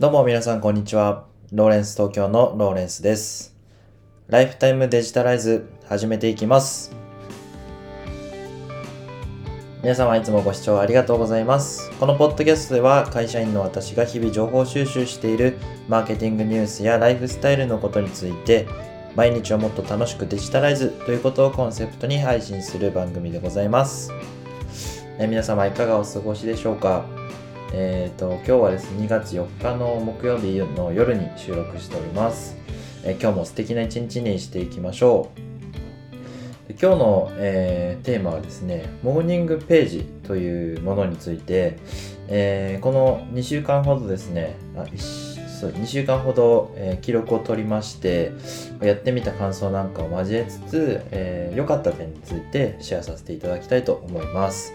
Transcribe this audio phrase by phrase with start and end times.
[0.00, 1.26] どうも皆さんこんにちは。
[1.52, 3.54] ローレンス東京のローレンスです。
[4.28, 6.96] ライフタイムデジタライズ始めていきます。
[9.82, 11.90] 皆様いつもご視聴ありがとうございます。
[12.00, 18.66] このポッドキャストでは会社員の私が日々情報収集しているマーケティングニュースやライフスタイルのことについて
[19.14, 24.10] 毎日をもっと楽しくデジタライズということをコンセプトに配信する番組でございます。
[25.18, 27.19] え皆様いかがお過ごしでしょうか？
[27.72, 32.56] えー、と今日はですね2月4日の木曜日の夜に収録しております、
[33.04, 35.40] えー今日も素敵な一日にしていきましょう。
[36.72, 41.78] 今日の、えーテーマはですねモーニングページというものについて、
[42.28, 44.84] えこの2週間ほどですねあ
[45.60, 48.32] そう2週間ほど、え記録を取りまして
[48.82, 54.72] やってみた感想なんかを交えつつ良、えーかった点についてシェアさせていただきたいと思います。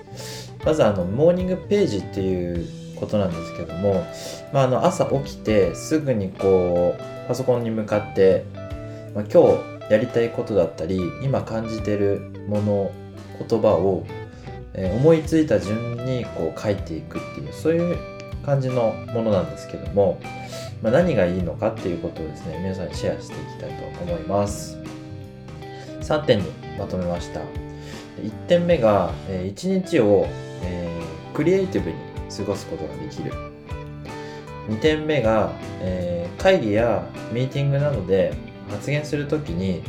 [0.64, 4.06] まずあのモーニングページっていうことなんですけども、
[4.54, 8.46] まあ、あの朝起きてすぐにこうパソコンに向かって、
[9.14, 9.44] まあ、今
[9.88, 12.92] 日やりたいことだったり今感じてるもの
[13.48, 14.06] 言葉を、
[14.74, 17.98] えー思いついた順にこう書いていくっていうそういう
[18.46, 20.20] 感じのものなんですけども、
[20.82, 24.78] まあ、何がいいのかっていうことをですね皆さんにシェアしていきたいと思います。
[26.02, 26.46] 3点に
[26.78, 27.42] まとめました。
[28.22, 30.28] 1点目が、え1日を、
[30.62, 31.98] えークリエイティブに
[32.36, 33.32] 過ごすことができる。
[34.68, 38.34] 2点目が、えー会議やミーティングなどで
[38.70, 39.82] 発言するときに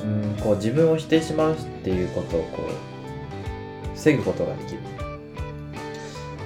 [0.00, 4.80] うんこう自分を否定しまうっていうことをこう防ぐことができる。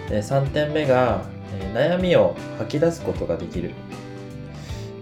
[0.08, 1.24] で3点目が、
[1.58, 3.72] えー悩みを吐き出すことができる、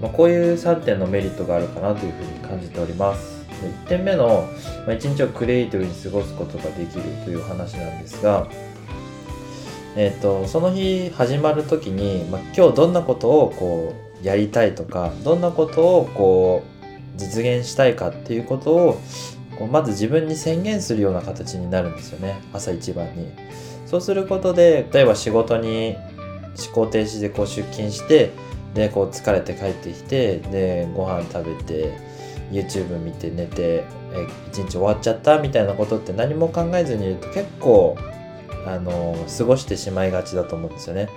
[0.00, 3.44] まあ、こういう3点のメリットがあるかなというふうに感じております。
[3.84, 4.48] 1点目の、
[4.86, 8.48] まあ、1日をクリエイティブに過ごすことができるという話なんですが
[9.96, 19.00] えー、とその日始まる時に、まあ、今日どんなことをこうやりたいとかどんなことをこう実現したいかっていうことを
[19.56, 23.30] こうまず自分に宣言するような形になるんですよね朝一番に。
[23.86, 25.96] そうすることで例えば仕事に
[26.56, 28.32] 思考停止でこう出勤して
[28.74, 31.96] でこう疲れて帰ってきてでご飯食べて
[32.50, 37.96] YouTube 見て寝てえ一日終わっちゃったみたいなことって何も考えずにいると結構
[38.66, 41.08] あの過ごしてしまいがちだと思うんですよね。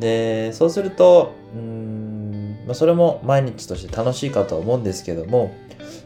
[0.00, 5.54] でそうするとうん、まあ、それも毎日として楽しいかとは思うんですけども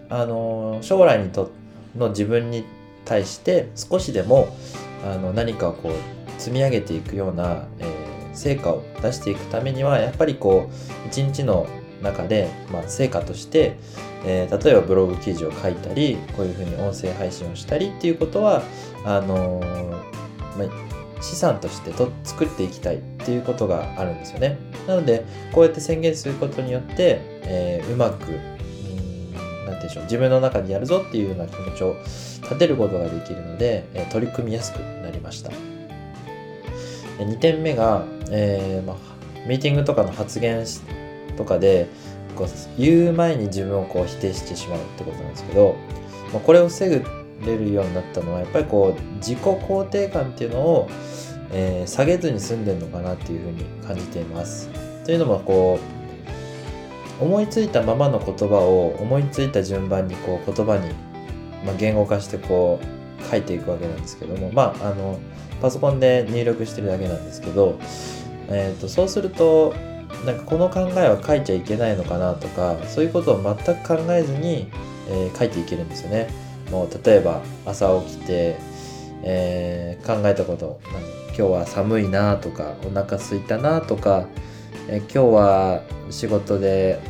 [0.08, 1.50] あの将来にと
[1.96, 2.64] の自分に
[3.04, 4.56] 対して少しでも
[5.04, 8.04] あの何かをこう積み上げていくような、えー
[8.34, 11.68] 成果を出していくためにはやっぱりこう一日の
[12.02, 13.76] 中で、まあ、成果として、
[14.24, 18.64] えー例えばブログ記事を書いたりこういうふうに音声配信をしたりっていうことは
[19.04, 20.23] あのー
[20.56, 24.58] まあ、資産としてと作っていきたいっていうことがあるんですよね。
[24.86, 28.40] なのでこうやって宣言することによって、えーうまくうー
[29.30, 31.96] んなんてうんでしょう自分の中にやるぞっていうような気持ちを
[32.42, 35.50] 立てることができるので、えー取り組みやすくなりました。
[37.18, 38.96] 2点目が、えーまあ、
[39.46, 40.64] ミーティングとかの発言
[41.36, 41.88] とかで
[42.34, 45.76] こう言う前に自分をこう否定してしまうってことなんですけど、
[46.32, 50.88] まあ、これを防ぐれるようになったのはやっぱりこう自己肯定感っていうのを、
[51.52, 54.68] えー下げずに済んでるのかなっていうふうに感じています。
[55.04, 55.78] というのもこ
[57.20, 60.92] う思いついたままの言葉を思いついた順番にこう言葉に、
[61.64, 65.18] まあ、言語化してこう書いていくわけなんですけどもまああの
[65.60, 67.78] パソコンで入力してるだけなんですけど、
[68.48, 69.74] えー、とそうすると
[70.26, 74.68] なんかこの考えは書いちゃいけないのかなとかそういうことを全く考えずに、
[75.08, 76.28] えー書いていけるんですよね。
[76.74, 78.56] もう例えば朝起きて、
[79.22, 80.80] えー考えたこと
[81.28, 84.26] 今日は寒いなとかお腹空いたなとか、
[84.88, 87.00] えー今日は仕事で、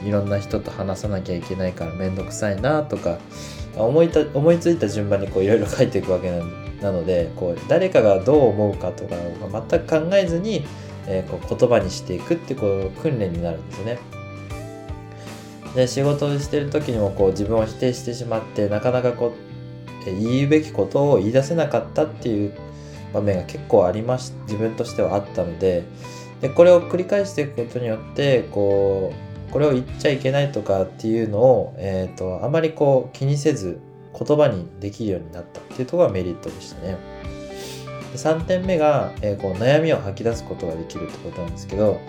[0.00, 3.18] うん、いろんな人と話さなきゃいけないから面倒くさいなとか
[3.76, 6.30] 思いた思いついた順番にこういろいろ書いていくわけ
[6.80, 9.14] なのでこう誰かがどう思うかとか
[9.68, 10.64] 全く考えずに、
[11.06, 13.98] えーこう言葉にしていくってこう訓練になるんですね。
[15.74, 19.50] で仕事をしてる時にもこう自分を否定してしまってなかなかこう
[20.04, 22.52] 言うべきことを言い出せなかったっていう
[23.12, 25.84] 場面が結構ありまし自分としてはあったので
[26.40, 29.12] でこれを繰り返していくことによってこ
[29.48, 33.80] うこれを言っちゃいけないとかっていうのを、えー、とあまりこう気にせず
[34.16, 36.96] 言葉にできるようになったっていうとこがメリットでしたね。
[38.12, 42.00] で3点目が、えーこう悩みを吐き出すことができるってことなんですけど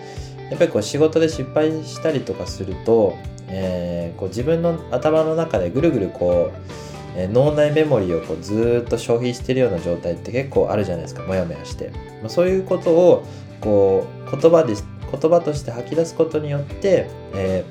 [0.50, 3.16] やっぱりこう仕事で失敗したりとかすると、
[3.48, 11.90] えーこう自分の頭の中でぐるぐるこう、えー脳内メモリーをこうずっと消費してるような状態って結構あるじゃないですかモヤモヤして、
[12.20, 13.26] まあ、そういうことを
[13.60, 17.64] こう言葉で言葉として吐き出すことによって、え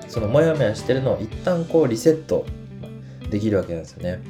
[0.00, 2.44] ー、そのモヤモヤしてるのを一旦こうリセット
[3.30, 4.20] できるわけなんですよね。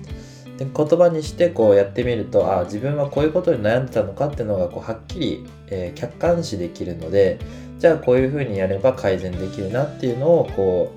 [0.58, 7.38] で言葉にしてこうやってみるとあ自分はこういうことに悩んでたのかっていうのがこうはっきり、えー、客観視できるので
[7.78, 10.93] じゃあこういうふうにやれば改善できるなっていうのをこ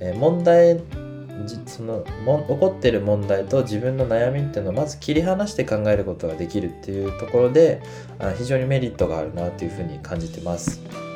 [0.00, 0.80] う、えー、問題
[1.66, 7.80] そのも起こってる問題と自分の悩みっていうのをまず切り離して考えることができるっていうところで
[8.18, 11.07] あ非常にメリットがあるなというふうに感じてます。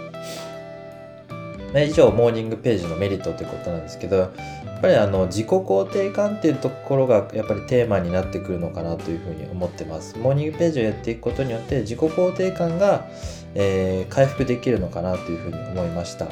[1.74, 10.18] 以上モーニングページのメリットということなんですけどやっぱりあの自己肯定感っていうところがやっぱりテーマになってくるのかなというふうに思ってます。
[10.18, 13.06] モーニングページをやっていくことによって自己肯定感が、
[13.54, 16.26] えー、回復できるのかなというふうに思いました。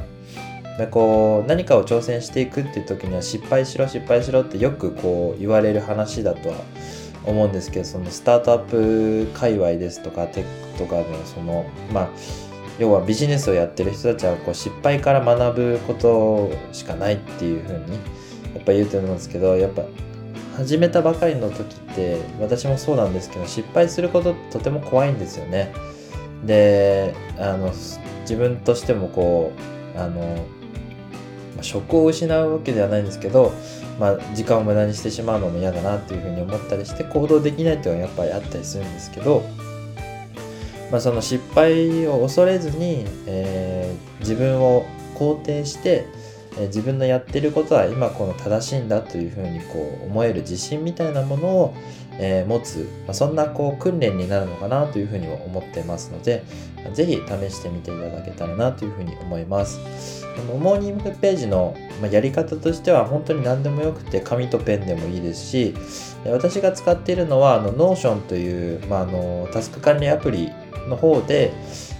[0.78, 6.56] でこう何かを挑戦していくっていう時には失敗しろ失敗しろってよくこう言われる話だとは
[7.24, 12.08] 思うんですけどそのスタートアップ界隈ですとかテックとかのそのまあ
[12.80, 17.92] 要はビジネスをやってる人たちはこう失敗から学ぶことしかないっていう風に
[18.54, 19.82] やっぱ言うと思うんですけどやっぱ
[20.56, 25.72] 始めたばかりの時って私もそうなんですけど失敗することとても怖いんですよね。
[26.44, 27.70] であの
[28.22, 29.52] 自分としてもこ
[29.94, 30.46] うあの、
[31.60, 33.52] 職を失うわけではないんですけど、
[33.98, 39.42] まあ、時間を無駄にしてしまうのも嫌だなっていうふうに思ったりして行動できないっていうのはやっぱりあったりするんですけど、
[40.90, 44.84] まあ、その失敗を恐れずに、えー、自分を
[45.14, 46.06] 肯定して、
[46.56, 51.74] えー、自分のやってることは今この正しいんだというふうにこう思える自信みたいなものを、
[52.12, 56.44] えー、持つ、まあ、そんなこう訓練になるのかなというふうに思ってますので
[56.94, 60.20] 是非試してみていただけたらなというふうに思います。
[60.58, 61.76] モーニングページの
[62.10, 65.74] やり方としては本当に何でもよくて紙とペンでもいいですし
[66.24, 70.50] 私が使っているのはあの Notion という、まあ、あのタスク管理アプリ
[70.88, 71.52] の方で、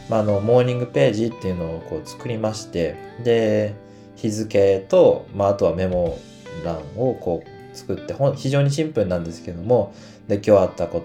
[0.09, 3.75] まあ、のモーニングページっていうのをこう作りましてで
[4.17, 6.19] 日付と、まあ、あとはメモ
[6.65, 9.95] 欄をこう作って非常にシンプルなんですけども
[10.29, 11.05] で今日あったこ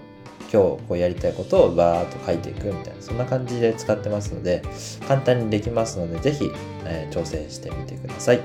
[0.52, 4.62] 今日こうやりたいことをバーっと書いていくみたいなそんな感じで使ってますので
[5.08, 6.50] 簡単にできますので是非、
[6.84, 8.40] えー、挑戦してみてください。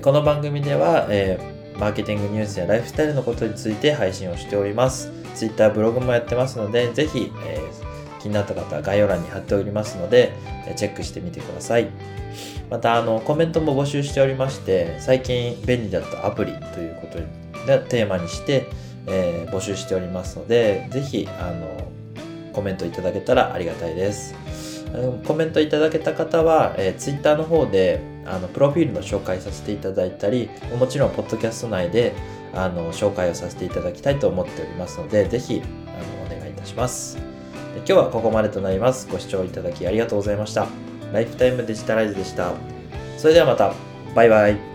[0.00, 10.32] この番組では、えー、マーケティングニュースやライフスタイルのことについて配信をしております Twitter ブログもやってますので是非、えー、気になった方は概要欄に貼っておりますので
[10.76, 11.88] チェックしてみてください
[12.70, 17.18] またあのコメントも募集しておりまして最近便利だったアプリということ
[17.66, 18.68] でテーマにして
[19.06, 21.90] えー、募集しておりますので、ぜひ、あの、
[22.52, 24.34] コメントいただけたらありがたいです。
[25.26, 30.48] コメントいただけた方は、えー、Twitter の方であのプロフィールの紹介させていただいたり
[30.78, 32.12] もちろんポッドキャスト内で
[32.54, 37.16] あの紹介をさせていただきたいと思っておりますので是非あのお願いいたします。
[37.16, 37.22] で
[37.78, 39.08] 今日はここまでとなります。
[39.10, 40.66] ご視聴いただきありがとうございました。
[41.12, 42.52] ライフタイムデジタライズでした。
[43.16, 43.74] それではまた。
[44.14, 44.71] バイバイ。